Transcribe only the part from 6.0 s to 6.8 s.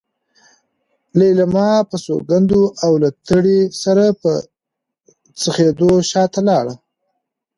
شاته لاړه.